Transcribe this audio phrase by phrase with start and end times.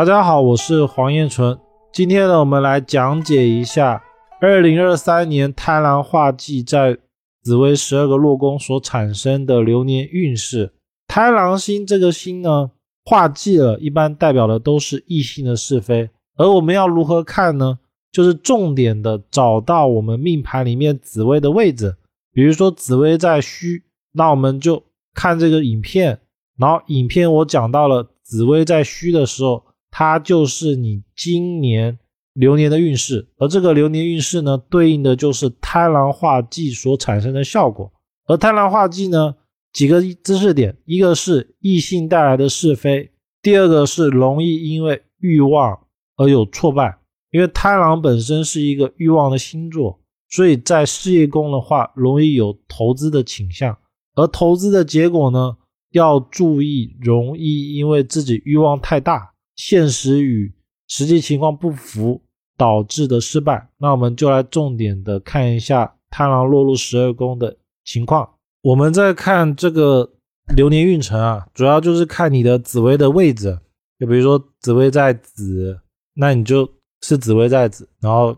[0.00, 1.58] 大家好，我是黄彦纯。
[1.92, 4.02] 今天呢，我们来讲解一下
[4.40, 6.96] 二零二三年贪狼化忌在
[7.42, 10.72] 紫微十二个落宫所产生的流年运势。
[11.06, 12.70] 贪狼星这个星呢，
[13.04, 16.08] 化忌了，一般代表的都是异性的是非。
[16.38, 17.78] 而我们要如何看呢？
[18.10, 21.94] 就是重点的找到我们命盘里面紫微的位置。
[22.32, 23.82] 比如说紫微在戌，
[24.12, 24.82] 那我们就
[25.12, 26.20] 看这个影片，
[26.56, 29.62] 然后影片我讲到了紫微在戌的时候。
[29.90, 31.98] 它就是你今年
[32.32, 37.92] 流年的运势，而这个流年运势呢，对应的就是贪狼化忌所产生的效果。
[38.26, 39.34] 而贪狼化忌呢，
[39.72, 43.10] 几个知识点：一个是异性带来的是非，
[43.42, 45.80] 第二个是容易因为欲望
[46.16, 46.98] 而有挫败。
[47.32, 53.78] 因为贪狼本身是一个欲望的星座，所以在事业宫的话，容易有投资的倾向，
[54.16, 55.56] 而投资的结果呢，
[55.92, 59.29] 要注意，容易因为自己欲望太大。
[59.62, 60.50] 现实与
[60.88, 62.22] 实际情况不符
[62.56, 68.26] 导致的失败，那我们就来重点的看一下贪狼落入十二宫的情况。
[68.62, 70.10] 我们在看这个
[70.56, 73.58] 流年运程啊，主要就是看你的紫薇的位置。
[73.98, 75.78] 就比如说紫薇在子，
[76.14, 76.66] 那你就
[77.02, 78.34] 是紫薇在子，然后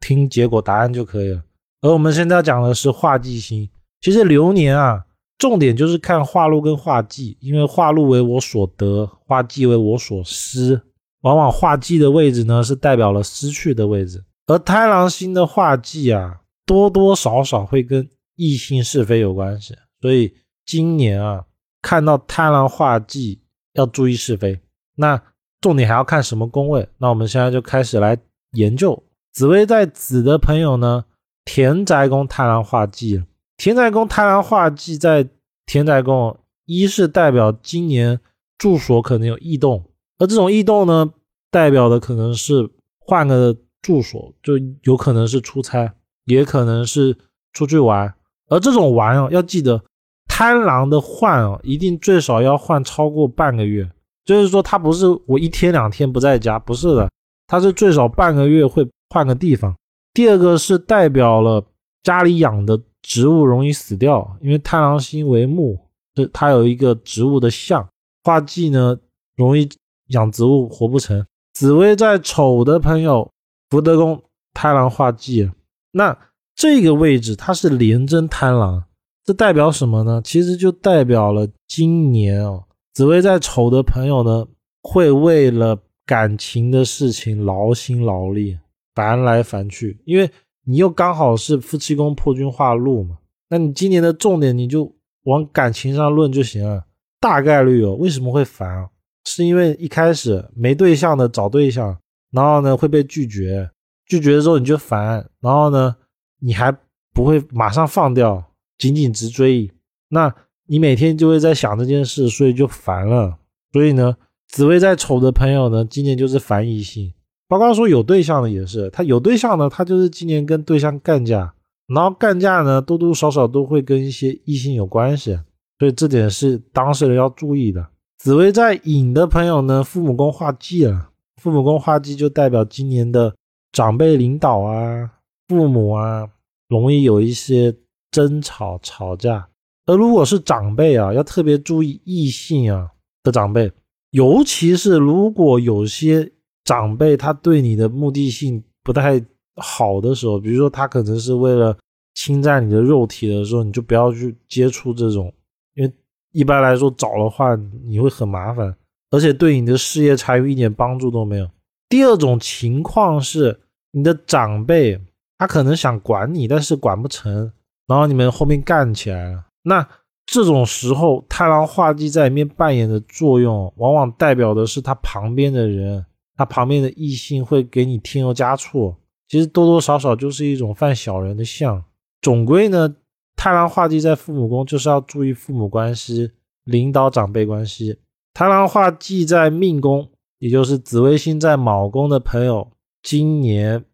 [0.00, 1.42] 听结果答案就可以了。
[1.80, 3.66] 而我们现在要讲的是化忌星，
[4.02, 5.06] 其实流年啊。
[5.38, 10.80] 重点就是看化禄跟化忌，因为化禄为我所得，化忌为我所失。
[11.22, 14.24] 往往化忌的位置呢，是代表了失去的位置。
[14.46, 19.74] 而贪狼星的化忌啊，多多少少会跟异性是非有关系。
[20.00, 20.32] 所以
[20.64, 21.44] 今年啊，
[21.82, 24.60] 看到贪狼化忌要注意是非。
[24.94, 25.20] 那
[25.60, 26.88] 重点还要看什么宫位？
[26.98, 28.16] 那我们现在就开始来
[28.52, 29.02] 研究。
[29.32, 31.04] 紫薇在子的朋友呢，
[31.44, 33.24] 田宅宫贪狼化忌。
[33.56, 35.26] 田宅宫贪狼化忌在
[35.64, 38.20] 田宅宫，一是代表今年
[38.58, 39.82] 住所可能有异动，
[40.18, 41.10] 而这种异动呢，
[41.50, 42.68] 代表的可能是
[42.98, 45.94] 换个住所，就有可能是出差，
[46.26, 47.16] 也可能是
[47.52, 48.12] 出去玩。
[48.48, 49.82] 而这种玩啊，要记得
[50.28, 53.90] 贪狼的换啊，一定最少要换超过半个月，
[54.24, 57.10] 就是说他不是我一天两天不在家，不是的，
[57.46, 59.74] 他是最少半个月会换个地方。
[60.12, 61.64] 第二个是代表了
[62.02, 62.80] 家里养的。
[63.06, 65.78] 植物容易死掉，因为太狼星为木，
[66.12, 67.88] 这它有一个植物的象。
[68.24, 68.98] 化忌呢，
[69.36, 69.68] 容易
[70.08, 71.24] 养植物活不成。
[71.54, 73.30] 紫薇在丑的朋友，
[73.70, 74.20] 福德宫
[74.52, 75.48] 贪狼化忌，
[75.92, 76.18] 那
[76.56, 78.82] 这个位置它是连贞贪狼，
[79.24, 80.20] 这代表什么呢？
[80.24, 84.44] 其实就代表了今年哦，紫薇在丑的朋友呢，
[84.82, 88.58] 会为了感情的事情劳心劳力，
[88.96, 90.28] 烦来烦去，因为。
[90.68, 93.18] 你又刚好是夫妻宫破军化禄嘛，
[93.48, 96.84] 那你今年的重点你就往感情上论就行了。
[97.20, 98.88] 大概率哦，为什么会烦啊？
[99.24, 101.96] 是因为一开始没对象的找对象，
[102.32, 103.70] 然后呢会被拒绝，
[104.06, 105.96] 拒绝之后你就烦，然后呢
[106.40, 106.76] 你还
[107.12, 109.70] 不会马上放掉，紧紧直追，
[110.08, 110.34] 那
[110.66, 113.38] 你每天就会在想这件事，所以就烦了。
[113.72, 114.16] 所以呢，
[114.48, 117.12] 紫薇在丑的朋友呢，今年就是烦异性。
[117.48, 121.54] 包括说有对象的也是，他有对象呢，他就是今年跟对象干架，
[121.86, 125.38] 然后干架呢多多少少都会跟一些异性有关系，
[125.78, 127.86] 所以这点是当事人要注意的。
[128.18, 133.32] 紫薇在寅的朋友呢，父母宫化忌了，父母宫化忌就代表今年的
[133.70, 135.08] 长辈领导啊、
[135.46, 136.28] 父母啊，
[136.68, 137.76] 容易有一些
[138.10, 139.46] 争吵吵架。
[139.84, 142.90] 而如果是长辈啊，要特别注意异性啊
[143.22, 143.70] 的长辈，
[144.10, 146.32] 尤其是如果有些。
[146.66, 149.24] 长辈他对你的目的性不太
[149.56, 151.74] 好的时候，比如说他可能是为了
[152.14, 155.32] 侵占你的肉体的时候，你就不要去接触这种，
[155.74, 155.92] 因为
[156.32, 158.76] 一般来说找的话你会很麻烦，
[159.10, 161.48] 而且对你的事业财运一点帮助都没有。
[161.88, 163.60] 第二种情况是
[163.92, 165.00] 你的长辈
[165.38, 167.52] 他可能想管你，但是管不成，
[167.86, 169.44] 然后你们后面干起来了。
[169.62, 169.88] 那
[170.26, 176.04] 这种时候太郎画技在里面扮演的作用，往往代表的是他旁边的人。
[176.36, 178.94] 他旁边的异性会给你添油加醋，
[179.26, 181.82] 其实多多少少就是一种犯小人的相。
[182.20, 182.94] 总归呢，
[183.34, 186.32] 太郎化忌在父母宫就是要注意父母关系、
[186.64, 187.98] 领导长辈关系。
[188.34, 192.70] 太郎化忌在命宫，也就是紫微星在卯宫的朋友，
[193.02, 193.84] 今年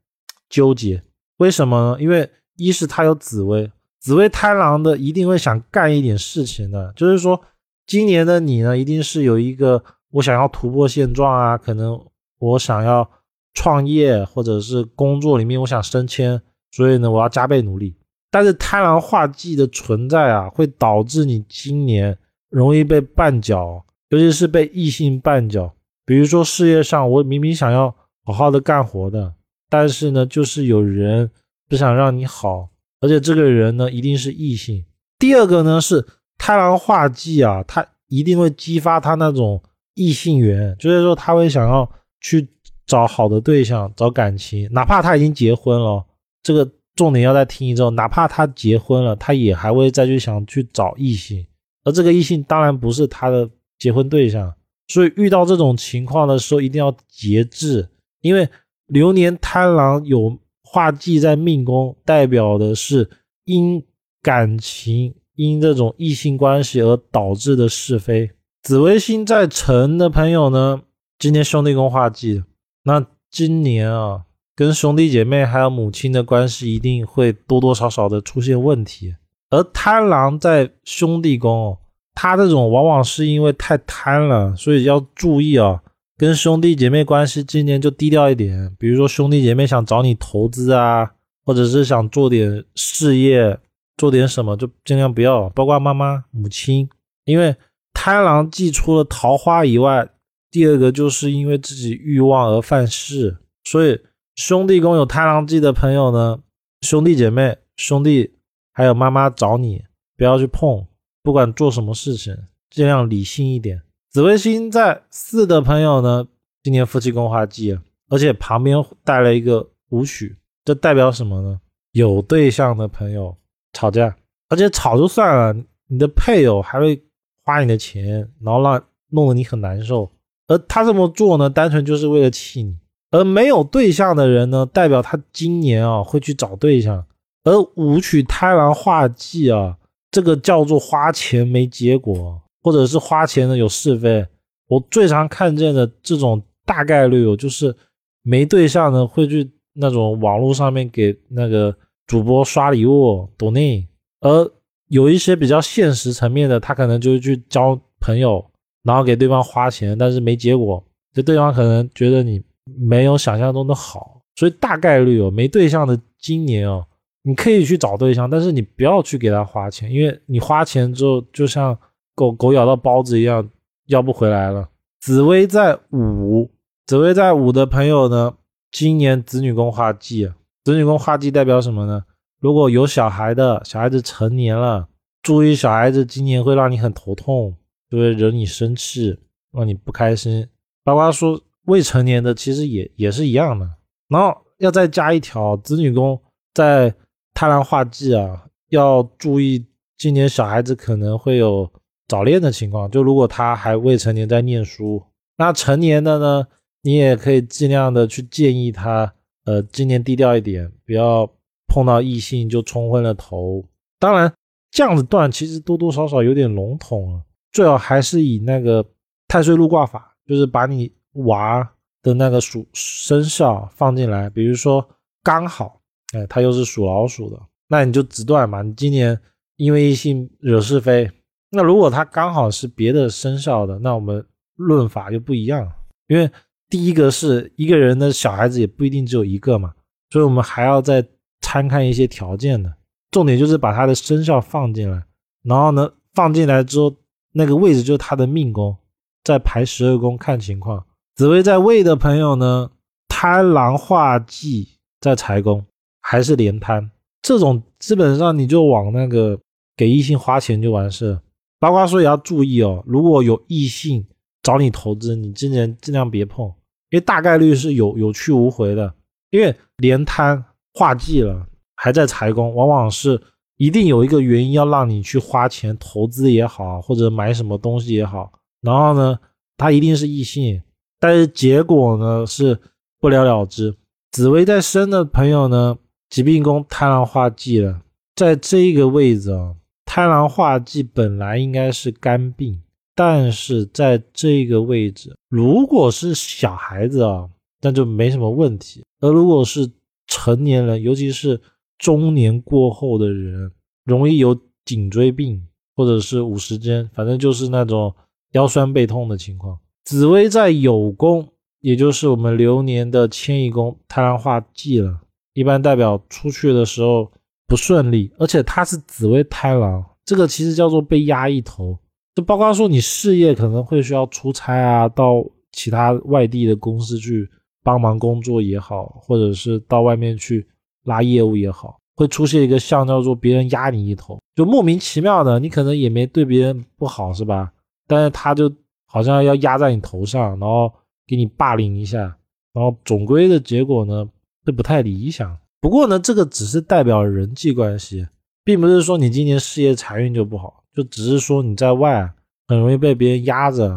[0.48, 1.02] 纠结。
[1.36, 2.02] 为什么呢？
[2.02, 6.92] 因为一是他有紫微，紫微贪狼的一定会想干一点事情的。
[6.96, 7.40] 就是说，
[7.86, 12.00] 今年的你呢，一定是有一个我想要突破现状啊，可能。
[12.42, 13.08] 我想要
[13.54, 16.42] 创业，或者是工作里面我想升迁，
[16.72, 17.94] 所以呢，我要加倍努力。
[18.30, 22.18] 但是贪狼化忌的存在啊，会导致你今年
[22.50, 25.72] 容易被绊脚，尤其是被异性绊脚。
[26.04, 27.94] 比如说事业上，我明明想要
[28.24, 29.34] 好好的干活的，
[29.70, 31.30] 但是呢，就是有人
[31.68, 34.84] 不想让你好，而且这个人呢，一定是异性。
[35.18, 36.04] 第二个呢是
[36.38, 39.62] 贪婪化忌啊，他一定会激发他那种
[39.94, 41.88] 异性缘，就是说他会想要
[42.22, 42.48] 去
[42.86, 46.04] 找好的对象，找感情，哪怕他已经结婚了，
[46.42, 51.46] 这个重点要再听一周，哪怕他结婚了，他也还会再去想去找异性，
[51.84, 53.48] 而这个异性当然不是他的
[53.78, 54.54] 结婚对象，
[54.88, 57.88] 所以遇到这种情况的时候一定要节制，
[58.20, 58.48] 因为
[58.86, 63.10] 流年贪狼有化忌在命宫，代表的是
[63.44, 63.84] 因。
[64.24, 68.30] 感情因这种异性关系而导致的是非，
[68.62, 70.80] 紫微星在辰的朋友呢，
[71.22, 72.42] 今年兄弟宫化忌，
[72.82, 74.22] 那今年啊，
[74.56, 79.14] 跟兄弟姐妹还有母亲的关系一定会多多少少的出现问题。
[79.48, 81.78] 而贪狼在兄弟宫，
[82.12, 85.80] 他这种往往是因为太贪了，所以要注意啊，
[86.16, 88.74] 跟兄弟姐妹关系今年就低调一点。
[88.76, 91.08] 比如说兄弟姐妹想找你投资啊，
[91.44, 93.56] 或者是想做点事业。
[93.96, 96.88] 做点什么就尽量不要，包括妈妈、母亲，
[97.24, 97.54] 因为
[97.92, 100.08] 贪狼既除了桃花以外，
[100.52, 103.38] 第二个就是因为自己欲望而犯事。
[103.64, 104.00] 所以
[104.36, 106.38] 兄弟宫有贪狼忌的朋友呢，
[106.82, 108.34] 兄弟姐妹、兄弟
[108.72, 109.82] 还有妈妈找你，
[110.16, 110.86] 不要去碰，
[111.24, 112.36] 不管做什么事情，
[112.70, 113.82] 尽量理性一点。
[114.10, 116.28] 紫微星在四的朋友呢，
[116.62, 117.76] 今年夫妻宫化忌，
[118.08, 121.60] 而且旁边带了一个武曲，这代表什么呢？
[121.92, 123.36] 有对象的朋友。
[123.74, 124.14] 吵架，
[124.50, 127.02] 而且吵就算了，你的配偶还会
[127.42, 130.12] 花你的钱，然后让弄得你很难受。
[130.52, 132.76] 而他这么做呢，单纯就是为了气你。
[133.10, 137.04] 而没有对象的人呢，代表他今年啊会去找对象。
[137.44, 139.76] 而武曲贪婪化忌啊，
[140.10, 144.26] 这个叫做花钱没结果，或者是花钱的有是非。
[144.68, 147.74] 我最常看见的这种大概率有，就是
[148.22, 151.74] 没对象呢会去那种网络上面给那个。
[152.04, 153.86] 主播刷礼物、懂内，
[154.20, 154.50] 而
[154.88, 158.44] 有一些比较现实层面的，他可能就是去交朋友，
[158.82, 160.82] 然后给对方花钱，但是没结果，
[161.12, 162.42] 这对方可能觉得你
[162.78, 166.84] 没有想象中的好，所以大概率哦，没对象的今年哦，
[167.22, 171.76] 你可以去找对象，但是你不要去给他花钱，因为你花钱之后就像
[172.14, 173.48] 狗狗咬到包子一样，
[173.86, 174.68] 要不回来了。
[175.00, 176.50] 紫薇在五，
[176.86, 178.34] 紫薇在五的朋友呢，
[178.70, 180.30] 今年子女宫化忌。
[180.64, 182.04] 子女宫化忌代表什么呢？
[182.38, 184.88] 如果有小孩的，小孩子成年了，
[185.20, 187.56] 注意小孩子今年会让你很头痛，
[187.92, 189.14] 就会惹你生气，
[189.52, 190.48] 让你不开心。
[190.82, 193.70] 包括说未成年的，其实也也是一样的。
[194.08, 196.18] 然后要再加一条，子女宫
[196.54, 196.94] 在
[197.34, 199.66] 太阳化忌啊，要注意
[199.98, 201.70] 今年小孩子可能会有
[202.08, 202.90] 早恋的情况。
[202.90, 205.02] 就如果他还未成年在念书，
[205.36, 206.46] 那成年的呢，
[206.80, 209.12] 你也可以尽量的去建议他。
[209.44, 211.30] 呃，今年低调一点，不要
[211.66, 213.62] 碰到异性就冲昏了头。
[213.98, 214.32] 当然，
[214.70, 218.84] 这样子断其实多多少少有点笼统啊，最好还是以那个
[219.28, 221.72] 太岁禄卦法，就是把你娃
[222.02, 224.28] 的那个属生肖放进来。
[224.30, 224.88] 比如说
[225.22, 225.80] 刚好，
[226.14, 227.38] 哎，他又是属老鼠的，
[227.68, 228.62] 那你就直断嘛。
[228.62, 229.20] 你今年
[229.56, 231.10] 因为异性惹是非，
[231.50, 234.24] 那如果他刚好是别的生肖的，那我们
[234.56, 235.70] 论法就不一样，
[236.08, 236.30] 因为。
[236.70, 239.74] 第一个是一个人的小孩子也不一定只有一个嘛，
[240.08, 241.06] 所以我们还要再
[241.42, 242.72] 参看一些条件的。
[243.10, 245.02] 重点就是把他的生肖放进来，
[245.42, 246.96] 然后呢放进来之后，
[247.32, 248.76] 那个位置就是他的命宫，
[249.24, 250.84] 在排十二宫看情况。
[251.14, 252.70] 紫薇在位的朋友呢，
[253.08, 254.68] 贪狼化忌
[255.00, 255.64] 在财宫，
[256.00, 259.38] 还是连贪，这种基本上你就往那个
[259.76, 261.18] 给异性花钱就完事。
[261.58, 264.04] 包括说也要注意哦，如果有异性
[264.42, 266.52] 找你投资，你今年尽量别碰。
[266.90, 268.92] 因为大概率是有有去无回的，
[269.30, 273.18] 因为连贪化忌了，还在财宫，往往是
[273.62, 279.16] 一定有一个原因要让你去花钱投资也好，或者买什么东西也好，然后呢，
[279.56, 280.60] 他一定是异性，
[280.98, 282.58] 但是结果呢是
[282.98, 283.72] 不了了之。
[284.10, 285.78] 紫薇在生的朋友呢，
[286.10, 287.82] 疾病宫贪狼化忌了，
[288.16, 289.54] 在这个位置啊，
[289.84, 292.60] 贪狼化忌本来应该是肝病。
[292.96, 297.28] 但是在这个位置，如果是小孩子啊，
[297.60, 299.70] 那就没什么问题；而如果是
[300.08, 301.40] 成年人，尤其是
[301.78, 303.50] 中年过后的人，
[303.84, 307.94] 容易有颈椎病或者是五十肩，反正就是那种
[308.32, 309.58] 腰酸背痛的情况。
[309.84, 311.28] 紫薇在酉宫，
[311.60, 315.00] 也就是我们流年的迁移宫，太阳化忌了，
[315.34, 317.10] 一般代表出去的时候
[317.46, 321.76] 不顺利，而且它是紫薇太郎，这个其实叫做被压一头。
[322.14, 327.28] 就包括说，你事业可能会需要出差啊，到其他外地的公司去
[327.62, 330.46] 帮忙工作也好，或者是到外面去
[330.84, 337.52] 拉业务也好，会出现一个像叫做别人压你一头，就莫名其妙的，你可能也没对别人不好是吧？
[337.86, 338.52] 但是他就
[338.86, 340.72] 好像要压在你头上，然后
[341.06, 342.16] 给你霸凌一下，
[342.52, 344.08] 然后总归的结果呢
[344.44, 345.36] 会不太理想。
[345.60, 348.08] 不过呢，这个只是代表人际关系，
[348.44, 352.12] 并不是说你今年事业财运就不好，就只是说你在外
[352.48, 353.68] 很容易被别人压着，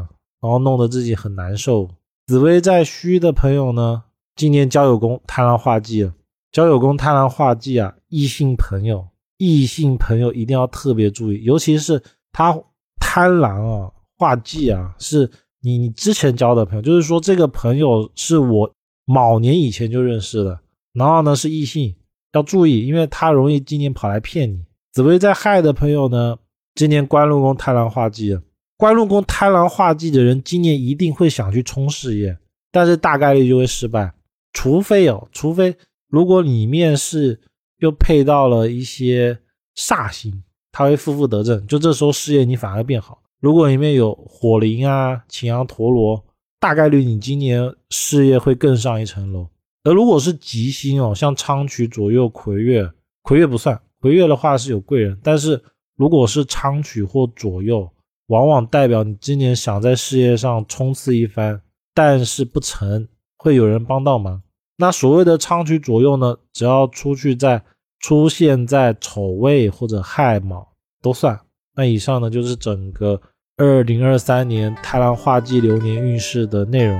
[0.41, 1.87] 然后弄得自己很难受。
[2.25, 4.03] 紫薇在戌的朋友呢，
[4.35, 6.13] 今年交友宫贪狼化忌了。
[6.55, 9.05] 交友宫贪婪化忌啊，异性朋友，
[9.37, 12.57] 异性朋友一定要特别注意，尤其是他
[12.97, 15.29] 贪婪啊化忌啊，是
[15.61, 20.57] 你你之前交的朋友，就是说这个朋友是我某年以前就认识的。
[20.93, 21.93] 然后呢是异性，
[22.31, 24.63] 要注意，因为他容易今年跑来骗你。
[24.93, 26.37] 紫薇在亥的朋友呢，
[26.73, 28.39] 今年官禄宫贪婪化忌，
[28.77, 32.37] 官禄宫贪婪化忌的人，今年一定会想去冲事业，
[32.71, 34.13] 但是大概率就会失败。
[34.53, 35.75] 除非有，除非
[36.09, 37.39] 如果里面是
[37.79, 39.39] 又配到了一些
[39.75, 43.21] 煞星，他会负负得正，就这时候事业你反而变好。
[43.39, 46.23] 如果里面有火灵啊、擎羊陀罗，
[46.59, 49.47] 大概率你今年事业会更上一层楼。
[49.83, 52.89] 而如果是吉星哦，像昌曲左右魁月，
[53.21, 55.61] 魁月不算，魁月的话是有贵人，但是
[55.95, 57.87] 如果是昌曲或左右，
[58.27, 61.61] 往往代表你今年想在事业上冲刺一番，
[61.93, 63.07] 但是不成，
[63.37, 64.41] 会有人帮到忙。
[64.77, 67.63] 那所谓的昌曲左右呢，只要出去在
[67.99, 70.67] 出现在丑未或者亥卯
[71.01, 71.39] 都算。
[71.75, 73.21] 那以上呢就是整个
[73.57, 76.99] 二零二三年太郎化忌流年运势的内容。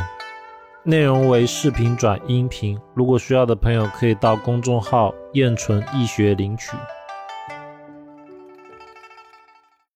[0.84, 6.72] 内容为视频转音频，如果需要的朋友可以到公众号“燕纯易学”领取。